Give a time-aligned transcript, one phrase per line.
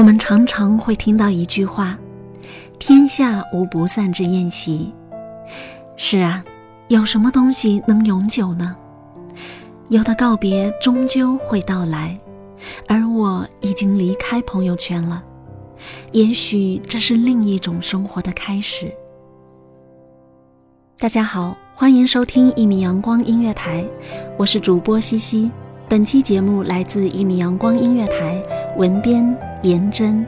[0.00, 1.98] 我们常常会听到一句话
[2.80, 4.90] ：“天下无不散之宴席。”
[5.94, 6.42] 是啊，
[6.88, 8.74] 有什么东西能永久呢？
[9.90, 12.18] 有的告别终究会到来，
[12.88, 15.22] 而我已经离开朋友圈了。
[16.12, 18.90] 也许这是另一种生活的开始。
[20.98, 23.84] 大家好，欢迎收听一米阳光音乐台，
[24.38, 25.50] 我是主播西西。
[25.90, 28.42] 本期节目来自一米阳光音乐台，
[28.78, 29.36] 文编。
[29.62, 30.26] 银针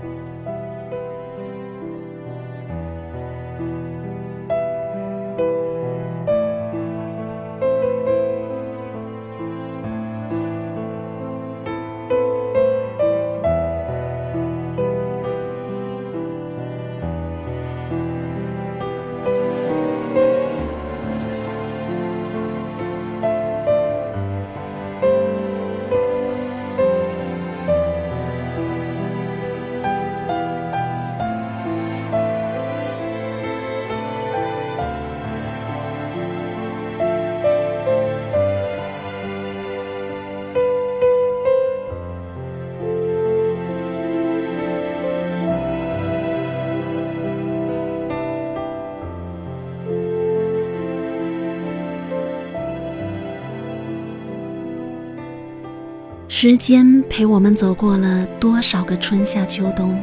[56.34, 60.02] 时间陪我们走过了多少个春夏秋冬，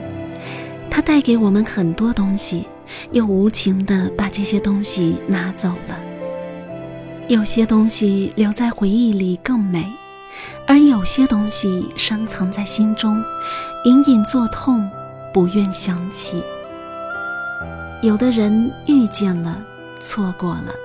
[0.88, 2.68] 它带给我们很多东西，
[3.12, 6.00] 又无情地把这些东西拿走了。
[7.28, 9.84] 有些东西留在回忆里更美，
[10.68, 13.20] 而有些东西深藏在心中，
[13.86, 14.88] 隐隐作痛，
[15.34, 16.44] 不愿想起。
[18.04, 19.60] 有的人遇见了，
[20.00, 20.76] 错过了；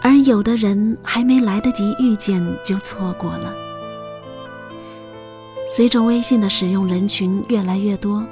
[0.00, 3.52] 而有的人还没来得及遇见，就错过了。
[5.66, 8.24] 随着微信的使用人群越来越多，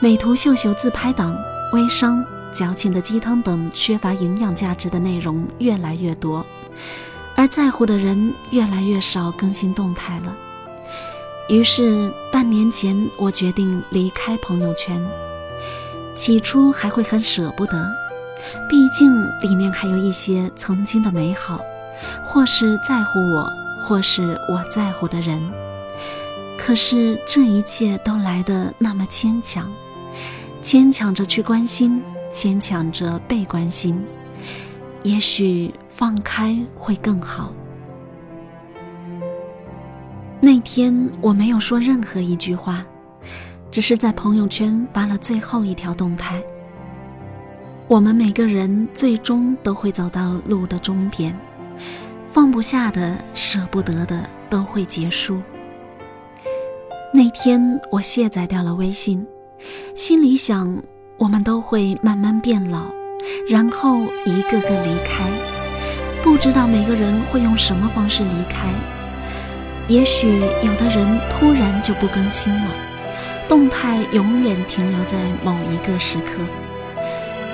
[0.00, 1.36] 美图秀秀自拍党、
[1.72, 6.44] 微商、矫情的鸡汤等缺乏营养价值的内容越来越多，
[7.34, 10.36] 而在乎的人越来越少更新动态了。
[11.48, 15.00] 于是半年前，我决定离开朋友圈。
[16.16, 17.88] 起初还会很舍不得，
[18.68, 19.10] 毕竟
[19.40, 21.60] 里面还有一些曾经的美好，
[22.24, 23.48] 或是在乎我，
[23.80, 25.40] 或是我在乎的人。
[26.58, 29.70] 可是这一切都来得那么牵强，
[30.62, 32.02] 牵强着去关心，
[32.32, 34.02] 牵强着被关心。
[35.02, 37.52] 也许放开会更好。
[40.40, 42.84] 那天我没有说任何一句话，
[43.70, 46.42] 只是在朋友圈发了最后一条动态。
[47.86, 51.38] 我们每个人最终都会走到路的终点，
[52.32, 55.40] 放不下的、舍不得的都会结束。
[57.12, 59.26] 那天我卸载掉了微信，
[59.94, 60.82] 心里想，
[61.16, 62.90] 我们都会慢慢变老，
[63.48, 65.30] 然后一个个离开，
[66.22, 68.68] 不知道每个人会用什么方式离开。
[69.88, 72.70] 也许有的人突然就不更新了，
[73.48, 76.42] 动态永远停留在某一个时刻。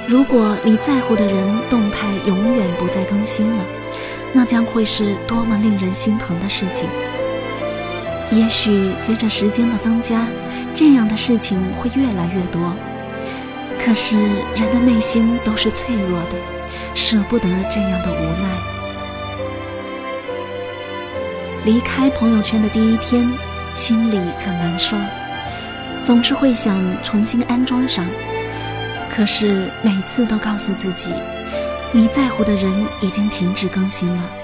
[0.09, 3.65] 如果你在乎的人动态永远不再更新了，
[4.33, 6.89] 那将会是多么令人心疼的事情。
[8.35, 10.27] 也许随着时间的增加，
[10.75, 12.73] 这样的事情会越来越多。
[13.79, 14.17] 可是
[14.57, 16.37] 人的内心都是脆弱的，
[16.95, 18.49] 舍不得这样的无奈。
[21.67, 23.31] 离开朋友圈的第一天，
[23.75, 24.97] 心里很难受，
[26.03, 28.07] 总是会想重新安装上。
[29.15, 31.11] 可是每次都告诉自己，
[31.93, 34.42] 你在乎的人已经停止更新了。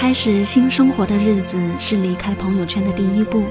[0.00, 3.42] 开始新生活的日子是离开朋友圈的第一步，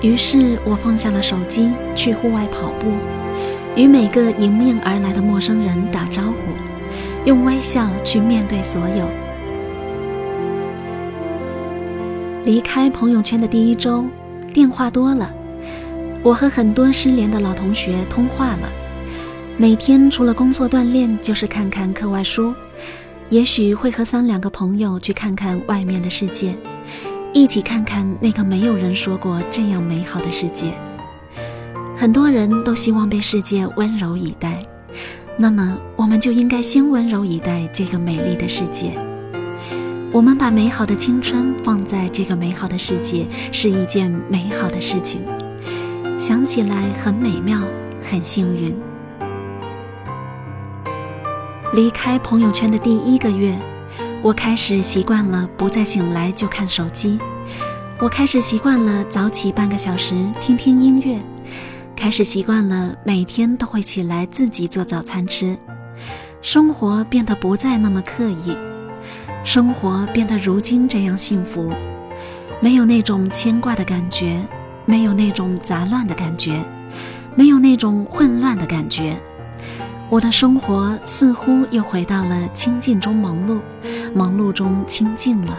[0.00, 2.92] 于是我放下了手机，去户外跑步，
[3.74, 6.54] 与每个迎面而来的陌生人打招呼，
[7.24, 9.08] 用微笑去面对所有。
[12.44, 14.04] 离开朋友圈的第一周，
[14.54, 15.28] 电话多了。
[16.22, 18.70] 我和很多失联的老同学通话了，
[19.56, 22.54] 每天除了工作锻炼，就是看看课外书，
[23.30, 26.52] 也许会和三两个朋友去看看外面的世界，
[27.32, 30.72] 一起看看那个没有人说过这样美好的世界。
[31.96, 34.60] 很多人都希望被世界温柔以待，
[35.36, 38.98] 那么我们就应该先温柔以待这个美丽的世界。
[40.10, 45.22] 我们把美好的青春放在这个美好的世界，是一件美好的事情。
[46.18, 47.60] 想起来很美妙，
[48.02, 48.76] 很幸运。
[51.72, 53.56] 离开朋友圈的第一个月，
[54.22, 57.16] 我开始习惯了不再醒来就看手机，
[58.00, 61.20] 我开始习惯了早起半个小时听听音乐，
[61.94, 65.56] 开始习惯了每天都会起来自己做早餐吃，
[66.42, 68.56] 生活变得不再那么刻意，
[69.44, 71.72] 生活变得如今这样幸福，
[72.60, 74.44] 没有那种牵挂的感觉。
[74.86, 76.60] 没有那种杂乱的感觉，
[77.36, 79.16] 没有那种混乱的感觉，
[80.10, 83.60] 我的生活似乎又回到了清静中忙碌，
[84.12, 85.56] 忙碌中清静了。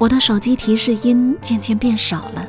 [0.00, 2.44] 我的手机提示音渐渐变少了，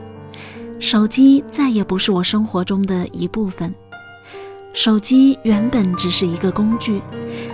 [0.80, 3.72] 手机再也不是我生活中的一部分。
[4.74, 7.00] 手机原本只是一个工具，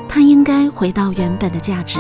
[0.08, 2.00] 它应该回到原本的价值。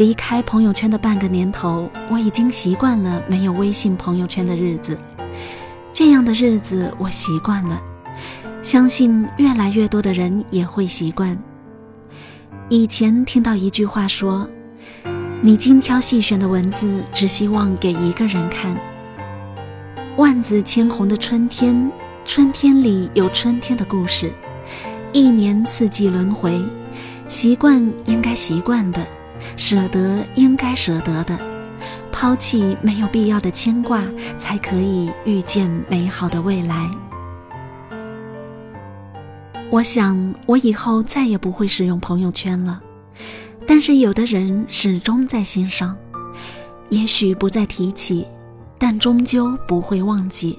[0.00, 4.96] 离开朋友圈的半个年头，我已经习惯了没有微信朋友圈的日子。
[5.92, 7.78] 这样的日子我习惯了，
[8.62, 11.38] 相信越来越多的人也会习惯。
[12.70, 14.48] 以前听到一句话说
[15.42, 18.74] ：“你精挑细选的文字，只希望给一个人看。”
[20.16, 21.92] 万紫千红的春天，
[22.24, 24.32] 春天里有春天的故事。
[25.12, 26.58] 一年四季轮回，
[27.28, 29.06] 习惯应该习惯的。
[29.56, 31.38] 舍得应该舍得的，
[32.10, 34.02] 抛弃没有必要的牵挂，
[34.36, 36.90] 才可以遇见美好的未来。
[39.70, 42.80] 我想，我以后再也不会使用朋友圈了，
[43.66, 45.96] 但是有的人始终在心上，
[46.88, 48.26] 也许不再提起，
[48.78, 50.58] 但终究不会忘记。